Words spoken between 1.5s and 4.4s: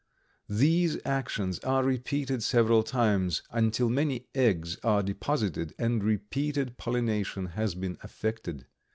are repeated several times, until many